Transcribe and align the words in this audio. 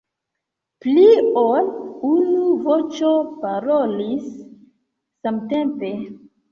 Pli 0.85 1.03
ol 1.41 1.69
unu 2.13 2.47
voĉo 2.65 3.13
parolis 3.45 4.29
samtempe. 4.35 5.97